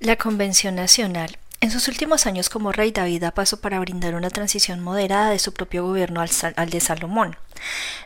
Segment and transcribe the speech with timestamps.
[0.00, 1.36] La Convención Nacional.
[1.60, 5.38] En sus últimos años como rey, David da paso para brindar una transición moderada de
[5.38, 7.36] su propio gobierno al, al, de Salomón.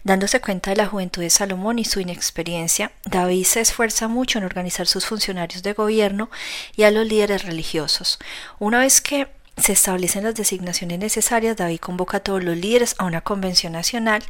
[0.02, 4.44] Dándose cuenta de la juventud de Salomón y su inexperiencia, David se esfuerza mucho en
[4.44, 6.30] organizar sus funcionarios de gobierno
[6.74, 8.18] y a los líderes religiosos.
[8.58, 13.04] Una vez que se establecen las designaciones necesarias, David convoca a todos los líderes a
[13.04, 14.22] una convención nacional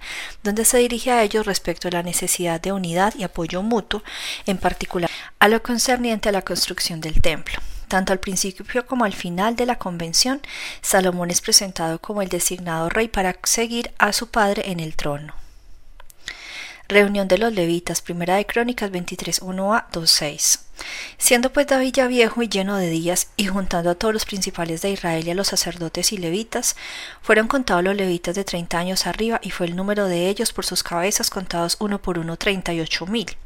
[0.42, 4.02] donde se dirige a ellos respecto a la necesidad de unidad y apoyo mutuo,
[4.46, 7.58] en particular a lo concerniente a la construcción del templo.
[7.88, 10.40] Tanto al principio como al final de la convención,
[10.82, 15.34] Salomón es presentado como el designado rey para seguir a su padre en el trono.
[16.88, 20.63] Reunión de los levitas, primera de Crónicas 23, 1a 2.6.
[21.18, 24.82] Siendo pues David ya viejo y lleno de días, y juntando a todos los principales
[24.82, 26.76] de Israel y a los sacerdotes y levitas,
[27.22, 30.64] fueron contados los levitas de treinta años arriba, y fue el número de ellos por
[30.64, 33.36] sus cabezas contados uno por uno treinta y ocho mil.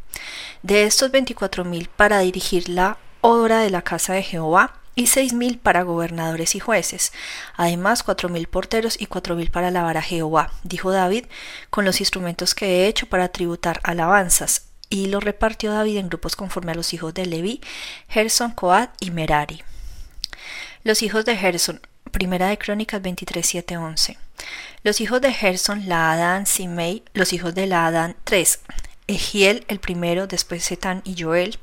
[0.62, 5.32] De estos veinticuatro mil para dirigir la obra de la casa de Jehová, y seis
[5.32, 7.12] mil para gobernadores y jueces,
[7.56, 11.26] además cuatro mil porteros y cuatro mil para alabar a Jehová, dijo David,
[11.70, 16.36] con los instrumentos que he hecho para tributar alabanzas, y lo repartió David en grupos
[16.36, 17.60] conforme a los hijos de Leví,
[18.08, 19.62] Gerson, Coat y Merari.
[20.84, 24.18] Los hijos de Gerson, primera de Crónicas 23, 7, 11.
[24.82, 28.60] Los hijos de Gerson, Laadán, Simei, los hijos de Laadán, tres,
[29.08, 31.58] Egiel el primero, después Setán y Joel,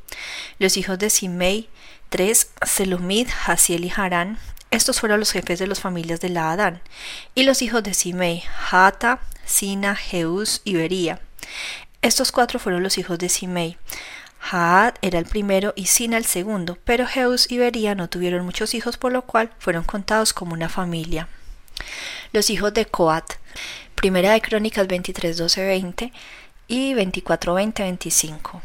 [0.59, 1.69] los hijos de Simei,
[2.09, 4.39] tres, Selumid, Hasiel y Harán,
[4.71, 6.81] estos fueron los jefes de las familias de Laadán,
[7.35, 11.21] y los hijos de Simei, Hata, Sina, Jeús y Bería.
[12.05, 13.79] Estos cuatro fueron los hijos de Simei.
[14.39, 18.75] Haad era el primero y Sina el segundo, pero Jeús y Bería no tuvieron muchos
[18.75, 21.27] hijos, por lo cual fueron contados como una familia.
[22.31, 23.25] Los hijos de Coat,
[23.95, 26.13] primera de Crónicas 23, 12, 20,
[26.67, 28.61] y 24, 20, 25.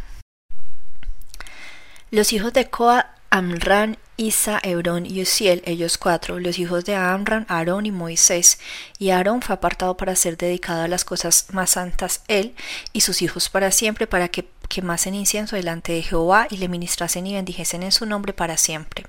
[2.11, 7.47] Los hijos de Coa, Amran, Isa, Hebrón y Uziel, ellos cuatro, los hijos de Amran,
[7.49, 8.59] Aarón y Moisés.
[8.99, 12.55] Y Aarón fue apartado para ser dedicado a las cosas más santas él
[12.93, 17.27] y sus hijos para siempre, para que quemasen incienso delante de Jehová y le ministrasen
[17.27, 19.07] y bendijesen en su nombre para siempre.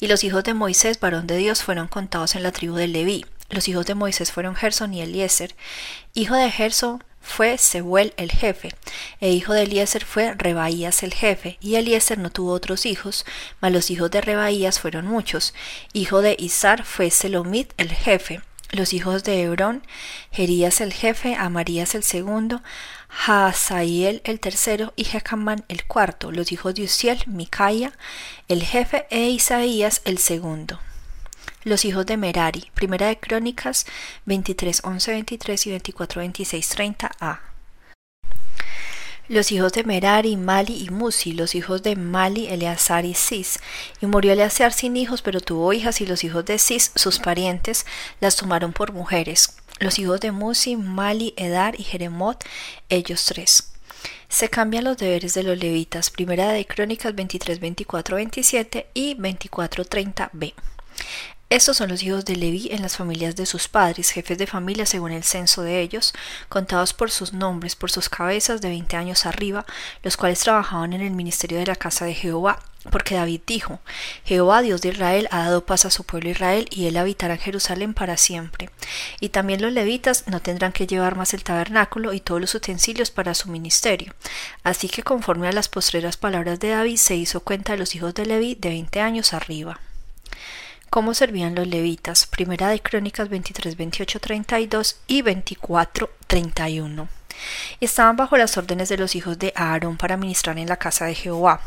[0.00, 3.26] Y los hijos de Moisés, varón de Dios, fueron contados en la tribu de Leví.
[3.50, 5.54] Los hijos de Moisés fueron Gerson y Eliezer.
[6.14, 8.70] Hijo de Gerson fue Sebuel el jefe,
[9.20, 13.26] e hijo de Eliezer fue Rebaías el jefe, y Eliezer no tuvo otros hijos,
[13.60, 15.52] mas los hijos de Rebaías fueron muchos.
[15.92, 18.40] Hijo de Izar fue Selomit el jefe.
[18.70, 19.82] Los hijos de Hebrón,
[20.32, 22.62] Jerías el jefe, Amarías el segundo,
[23.08, 26.32] Hazael el tercero y Jecamán el cuarto.
[26.32, 27.92] Los hijos de Uziel, Micaía
[28.48, 30.80] el jefe e Isaías el segundo.
[31.66, 33.86] Los hijos de Merari, Primera de Crónicas
[34.26, 37.40] 23, 11, 23 y 24, 26, 30 a.
[39.26, 43.58] Los hijos de Merari, Mali y Musi, los hijos de Mali, Eleazar y Cis.
[44.00, 47.84] Y murió Eleazar sin hijos, pero tuvo hijas, y los hijos de Cis, sus parientes,
[48.20, 49.56] las tomaron por mujeres.
[49.80, 52.44] Los hijos de Musi, Mali, Edar y Jeremot,
[52.88, 53.72] ellos tres.
[54.28, 59.84] Se cambian los deberes de los levitas, primera de Crónicas 23, 24, 27 y 24,
[59.84, 60.54] 30 b.
[61.48, 64.84] Estos son los hijos de Leví en las familias de sus padres, jefes de familia
[64.84, 66.12] según el censo de ellos,
[66.48, 69.64] contados por sus nombres, por sus cabezas de veinte años arriba,
[70.02, 72.58] los cuales trabajaban en el ministerio de la casa de Jehová.
[72.90, 73.78] Porque David dijo,
[74.24, 77.40] Jehová, Dios de Israel, ha dado paz a su pueblo Israel, y él habitará en
[77.40, 78.68] Jerusalén para siempre.
[79.20, 83.12] Y también los levitas no tendrán que llevar más el tabernáculo y todos los utensilios
[83.12, 84.14] para su ministerio.
[84.64, 88.14] Así que conforme a las postreras palabras de David, se hizo cuenta de los hijos
[88.14, 89.80] de Leví de veinte años arriba
[90.96, 97.06] cómo servían los levitas, primera de Crónicas 23, 28, 32 y 24, 31.
[97.82, 101.14] Estaban bajo las órdenes de los hijos de Aarón para ministrar en la casa de
[101.14, 101.60] Jehová,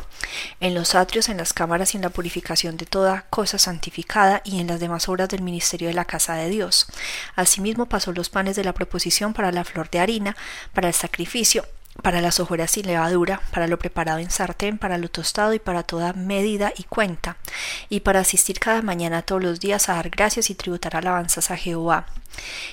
[0.58, 4.58] en los atrios, en las cámaras y en la purificación de toda cosa santificada y
[4.58, 6.88] en las demás obras del ministerio de la casa de Dios.
[7.36, 10.36] Asimismo pasó los panes de la proposición para la flor de harina,
[10.74, 11.64] para el sacrificio,
[12.02, 15.82] para las hojuelas sin levadura, para lo preparado en sartén, para lo tostado y para
[15.82, 17.36] toda medida y cuenta,
[17.88, 21.56] y para asistir cada mañana todos los días a dar gracias y tributar alabanzas a
[21.56, 22.06] Jehová.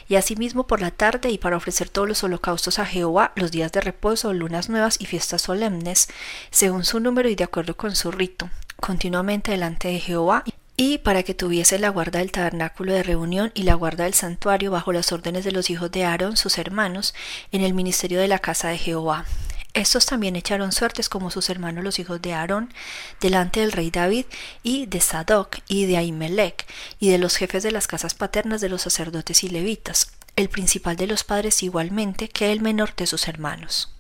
[0.08, 3.72] Y asimismo por la tarde y para ofrecer todos los holocaustos a Jehová, los días
[3.72, 6.08] de reposo, lunas nuevas y fiestas solemnes,
[6.52, 8.50] según su número y de acuerdo con su rito,
[8.80, 10.44] continuamente delante de Jehová
[10.80, 14.70] y para que tuviese la guarda del tabernáculo de reunión y la guarda del santuario
[14.70, 17.16] bajo las órdenes de los hijos de Aarón, sus hermanos,
[17.52, 19.26] en el ministerio de la casa de Jehová.
[19.74, 22.72] Estos también echaron suertes como sus hermanos los hijos de Aarón,
[23.20, 24.26] delante del rey David,
[24.62, 26.68] y de Sadoc, y de Ahimelech,
[27.00, 30.96] y de los jefes de las casas paternas de los sacerdotes y levitas, el principal
[30.96, 33.92] de los padres igualmente que el menor de sus hermanos.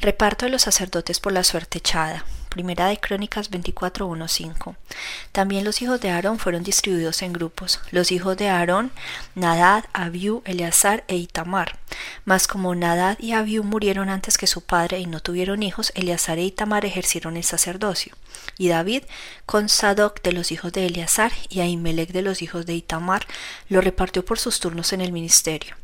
[0.00, 2.24] Reparto de los sacerdotes por la suerte echada.
[2.50, 4.76] Primera de Crónicas 24.1.5.
[5.32, 7.80] También los hijos de Aarón fueron distribuidos en grupos.
[7.92, 8.90] Los hijos de Aarón,
[9.34, 11.78] Nadad, Abiú, Eleazar e Itamar.
[12.24, 16.38] Mas como Nadad y Abiú murieron antes que su padre y no tuvieron hijos, Eleazar
[16.38, 18.16] e Itamar ejercieron el sacerdocio.
[18.58, 19.04] Y David,
[19.46, 23.26] con Sadoc de los hijos de Eleazar y Ahimelech de los hijos de Itamar,
[23.68, 25.76] lo repartió por sus turnos en el ministerio.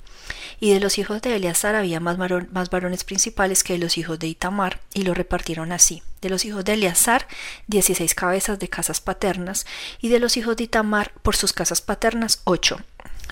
[0.58, 4.26] Y de los hijos de Eleazar había más, varones principales que de los hijos de
[4.26, 6.02] Itamar, y lo repartieron así.
[6.22, 7.28] De los hijos de Eleazar,
[7.66, 9.66] dieciséis cabezas de casas paternas,
[10.00, 12.80] y de los hijos de Itamar, por sus casas paternas, ocho.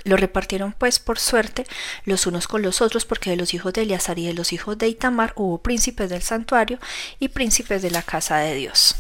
[0.04, 1.64] Lo repartieron pues por suerte
[2.04, 4.76] los unos con los otros, porque de los hijos de Eleazar y de los hijos
[4.76, 6.78] de Itamar hubo príncipes del santuario
[7.18, 8.96] y príncipes de la casa de Dios.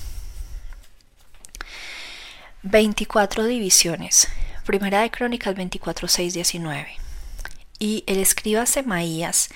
[2.62, 4.28] 24 divisiones.
[4.64, 7.03] Primera de Crónicas 24, 6, 19.
[7.78, 9.48] Y el escriba Semaías,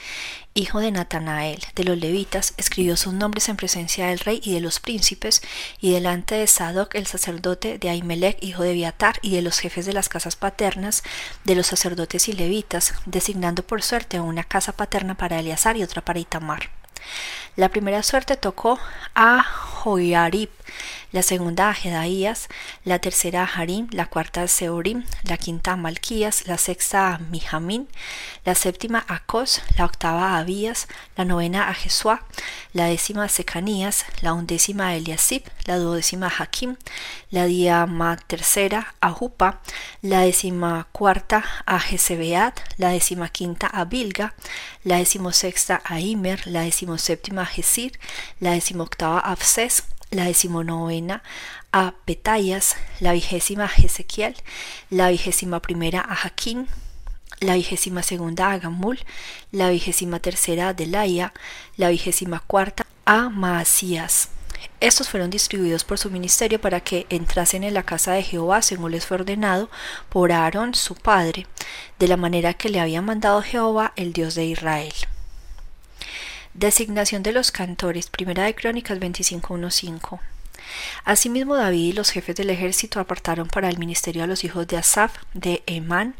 [0.54, 4.60] hijo de Natanael, de los levitas, escribió sus nombres en presencia del rey y de
[4.60, 5.40] los príncipes,
[5.80, 9.86] y delante de Sadoc el sacerdote, de Ahimelech, hijo de Biatar, y de los jefes
[9.86, 11.04] de las casas paternas,
[11.44, 16.04] de los sacerdotes y levitas, designando por suerte una casa paterna para Eleazar y otra
[16.04, 16.70] para Itamar.
[17.56, 18.78] La primera suerte tocó
[19.14, 20.50] a Joiarib,
[21.10, 22.48] la segunda a Jedaías,
[22.84, 27.18] la tercera a Harim, la cuarta a Seorim, la quinta a Malquías, la sexta a
[27.18, 27.88] Mijamín,
[28.44, 30.86] la séptima a Cos, la octava a Abías,
[31.16, 32.24] la novena a Jesuá,
[32.74, 36.76] la décima a Secanías, la undécima a Eliasib, la duodécima a Hakim,
[37.30, 39.60] la diama tercera a Jupa,
[40.02, 44.34] la décima cuarta a Jezebeat, la décima quinta a Bilga,
[44.84, 47.98] la decimosexta a Imer, la decimoséptima a Jesir,
[48.40, 51.22] la decimoctava a Abses, la decimonovena
[51.70, 54.34] a Petayas, la vigésima a Ezequiel,
[54.88, 56.66] la vigésima primera a Jaquín,
[57.40, 58.98] la vigésima segunda a Gamul,
[59.52, 61.34] la vigésima tercera a Delaya,
[61.76, 64.30] la vigésima cuarta a Maasías.
[64.80, 68.92] Estos fueron distribuidos por su ministerio para que entrasen en la casa de Jehová según
[68.92, 69.68] les fue ordenado
[70.08, 71.46] por Aarón su padre,
[71.98, 74.94] de la manera que le había mandado Jehová el Dios de Israel.
[76.58, 78.10] Designación de los cantores.
[78.10, 80.18] Primera de Crónicas 25.1.5.
[81.04, 84.76] Asimismo David y los jefes del ejército apartaron para el ministerio a los hijos de
[84.76, 86.16] Asaf, de Emán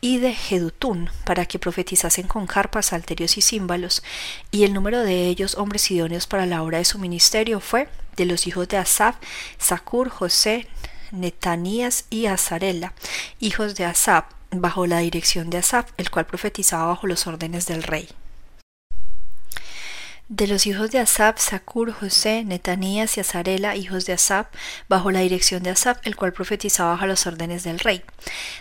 [0.00, 4.04] y de Jedutún, para que profetizasen con carpas, salterios y címbalos,
[4.52, 8.26] y el número de ellos, hombres idóneos para la obra de su ministerio, fue de
[8.26, 9.16] los hijos de Asaf,
[9.58, 10.68] Sacur, José,
[11.10, 12.92] Netanías y Azarela,
[13.40, 17.82] hijos de Asaf, bajo la dirección de Asaf, el cual profetizaba bajo los órdenes del
[17.82, 18.08] rey.
[20.30, 24.54] De los hijos de Asap, Sakur, José, Netanías y Azarela, hijos de Asap,
[24.88, 28.04] bajo la dirección de Asap, el cual profetizaba bajo las órdenes del rey.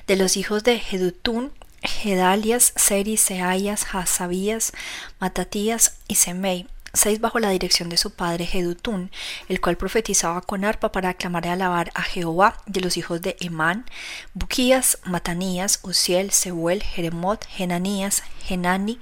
[0.07, 1.51] De los hijos de Jedutún,
[1.83, 4.73] Gedalias, Seri, Seayas, Hasabías,
[5.19, 9.11] Matatías y Semei, seis bajo la dirección de su padre Jedutún,
[9.47, 13.37] el cual profetizaba con arpa para aclamar y alabar a Jehová de los hijos de
[13.39, 13.85] Emán,
[14.33, 18.99] Buquías, Matanías, Uziel, Sebuel, Jeremot, Genanías, Genani,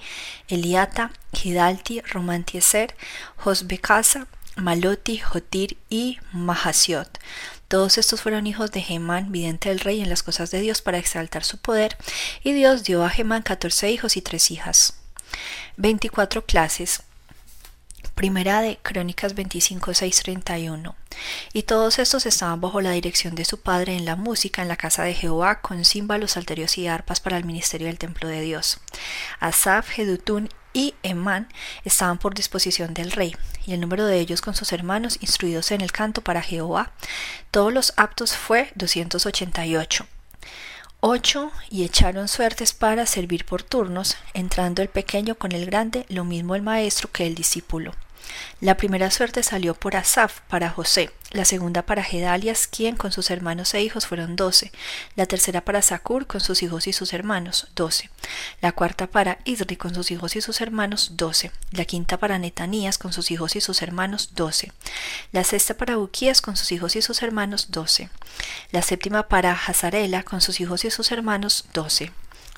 [0.48, 2.96] Eliata, Gidalti, Romantieser,
[3.38, 7.20] Josbecasa, Maloti, Jotir y Mahasiot.
[7.68, 10.98] Todos estos fueron hijos de Gemán, vidente del rey en las cosas de Dios para
[10.98, 11.98] exaltar su poder,
[12.42, 14.94] y Dios dio a Gemán catorce hijos y tres hijas.
[15.76, 17.04] Veinticuatro clases
[18.18, 20.96] Primera de Crónicas 25, 6, 31.
[21.54, 24.76] Y todos estos estaban bajo la dirección de su padre en la música en la
[24.76, 28.80] casa de Jehová, con címbalos, salterios y arpas para el ministerio del templo de Dios.
[29.40, 31.48] Asaf, Jedutún y Emán
[31.86, 33.36] estaban por disposición del rey,
[33.68, 36.94] y el número de ellos con sus hermanos instruidos en el canto para Jehová,
[37.52, 40.08] todos los aptos fue 288
[41.00, 46.24] ocho y echaron suertes para servir por turnos, entrando el pequeño con el grande, lo
[46.24, 47.94] mismo el maestro que el discípulo.
[48.60, 53.30] La primera suerte salió por Asaf para José, la segunda para Gedalias, quien con sus
[53.30, 54.72] hermanos e hijos fueron doce,
[55.16, 58.10] la tercera para Sacur con sus hijos y sus hermanos, doce,
[58.62, 62.98] la cuarta para Isri con sus hijos y sus hermanos, doce, la quinta para Netanías
[62.98, 64.72] con sus hijos y sus hermanos, doce,
[65.32, 68.10] la sexta para Buquías con sus hijos y sus hermanos, doce,
[68.72, 72.12] la séptima para Hazarela con sus hijos y sus hermanos, doce,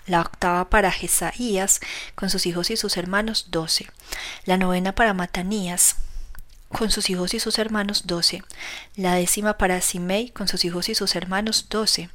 [0.10, 1.80] la octava para Jesaías
[2.16, 3.88] con sus hijos y sus hermanos doce,
[4.46, 5.98] la novena para Matanías
[6.70, 8.44] con sus hijos y sus hermanos doce,
[8.96, 12.10] la décima para Simei con sus hijos y sus hermanos doce,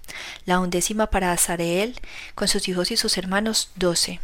[0.45, 2.01] la undécima para Azareel
[2.35, 4.21] con sus hijos y sus hermanos doce,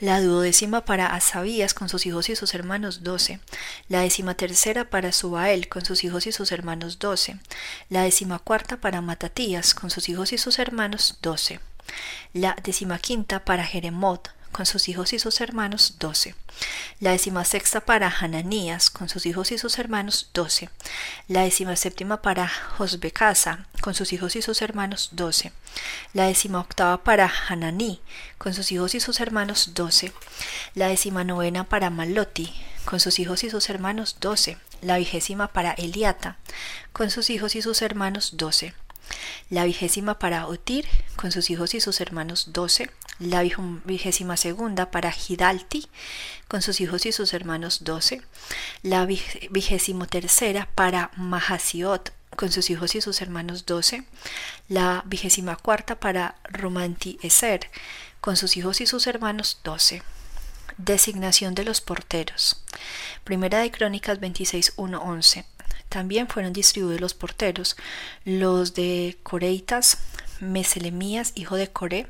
[0.00, 3.38] la duodécima para Asabías con sus hijos y sus hermanos doce,
[3.88, 7.36] la décima tercera para Subael con sus hijos y sus hermanos doce,
[7.90, 11.60] la décima cuarta para Matatías con sus hijos y sus hermanos doce,
[12.32, 16.34] la décima quinta para Jeremot con sus hijos y sus hermanos, doce.
[16.98, 20.70] La décima sexta para Hananías, con sus hijos y sus hermanos, doce.
[21.28, 25.52] La décima séptima para Josbecasa, con sus hijos y sus hermanos, doce.
[26.12, 28.00] La décima octava para Hananí,
[28.38, 30.12] con sus hijos y sus hermanos, doce.
[30.74, 32.52] La décima novena para Maloti,
[32.84, 34.58] con sus hijos y sus hermanos, doce.
[34.82, 36.38] La vigésima para Eliata,
[36.92, 38.74] con sus hijos y sus hermanos, doce
[39.48, 43.42] la vigésima para Otir, con sus hijos y sus hermanos doce, la
[43.84, 45.88] vigésima segunda para Hidalti,
[46.48, 48.22] con sus hijos y sus hermanos doce,
[48.82, 54.04] la vigésimo tercera para Mahasiot, con sus hijos y sus hermanos doce,
[54.68, 57.70] la vigésima cuarta para Romanti Eser,
[58.20, 60.02] con sus hijos y sus hermanos doce.
[60.84, 62.64] Designación de los porteros.
[63.22, 65.44] Primera de Crónicas 26, 11.
[65.90, 67.76] También fueron distribuidos los porteros,
[68.24, 69.98] los de Coreitas,
[70.40, 72.06] Meselemías, hijo de Coré,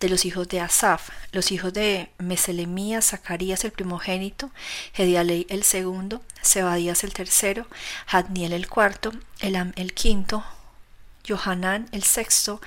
[0.00, 4.50] de los hijos de Asaf, los hijos de Meselemías, Zacarías el primogénito,
[4.94, 7.66] Gedialei el segundo, Sebadías el tercero,
[8.06, 10.42] Hadniel el cuarto, Elam el quinto,
[11.26, 12.60] Johanán el sexto,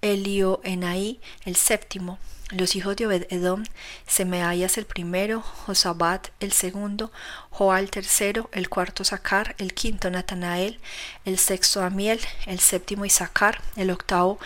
[0.00, 2.18] Elioenai el séptimo,
[2.50, 3.64] los hijos de Obed Edom,
[4.06, 7.10] Semeayas el primero, Josabat el segundo,
[7.50, 10.78] Joal el tercero, el cuarto Sacar, el quinto Natanael,
[11.24, 14.38] el sexto Amiel, el séptimo Isaacar, el octavo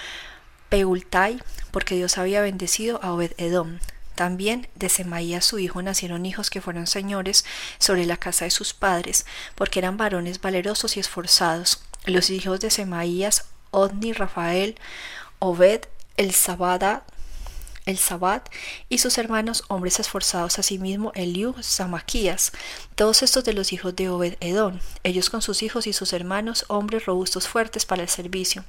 [0.68, 3.78] Peultai, porque Dios había bendecido a Obed Edom.
[4.14, 7.44] También de Semaías su hijo nacieron hijos que fueron señores
[7.78, 11.82] sobre la casa de sus padres, porque eran varones valerosos y esforzados.
[12.04, 14.76] Los hijos de Semaías, Odni, Rafael,
[15.38, 15.82] Obed,
[16.16, 17.04] el Sabada,
[17.88, 18.48] el Sabat
[18.90, 22.52] y sus hermanos hombres esforzados asimismo Eliú, Samaquías,
[22.94, 26.66] todos estos de los hijos de Obed Edom, ellos con sus hijos y sus hermanos
[26.68, 28.64] hombres robustos fuertes para el servicio,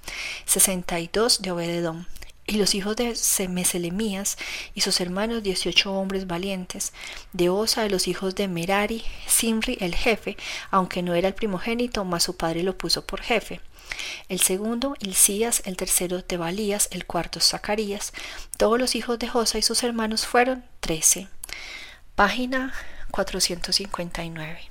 [0.46, 2.06] sesenta y dos de Obed Edom.
[2.50, 3.16] Y los hijos de
[3.48, 4.38] Meselemías
[4.74, 6.94] y sus hermanos dieciocho hombres valientes,
[7.32, 10.36] de Osa de los hijos de Merari, Simri el jefe,
[10.72, 13.62] aunque no era el primogénito, mas su padre lo puso por jefe
[14.28, 18.14] el segundo Ilcías, el tercero Tebalías, el cuarto Zacarías.
[18.58, 21.28] Todos los hijos de Josa y sus hermanos fueron trece.
[22.16, 22.74] Página
[23.12, 24.69] 459.